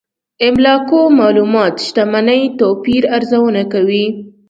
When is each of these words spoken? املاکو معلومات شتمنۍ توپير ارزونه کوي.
املاکو 0.47 0.99
معلومات 1.19 1.75
شتمنۍ 1.85 2.41
توپير 2.59 3.03
ارزونه 3.17 3.61
کوي. 3.73 4.05